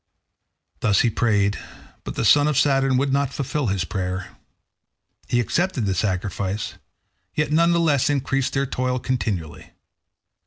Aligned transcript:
Thus 0.79 1.01
he 1.01 1.11
prayed, 1.11 1.59
but 2.03 2.15
the 2.15 2.25
son 2.25 2.47
of 2.47 2.57
Saturn 2.57 2.97
would 2.97 3.13
not 3.13 3.31
fulfil 3.31 3.67
his 3.67 3.85
prayer. 3.85 4.29
He 5.27 5.39
accepted 5.39 5.85
the 5.85 5.93
sacrifice, 5.93 6.73
yet 7.35 7.51
none 7.51 7.71
the 7.71 7.79
less 7.79 8.09
increased 8.09 8.53
their 8.53 8.65
toil 8.65 8.97
continually. 8.97 9.73